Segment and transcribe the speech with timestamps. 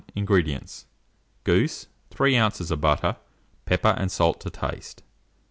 [0.15, 0.57] 969.
[0.57, 0.85] INGREDIENTS.
[1.43, 2.71] Goose, 3 oz.
[2.71, 3.17] of butter,
[3.65, 5.03] pepper and salt to taste.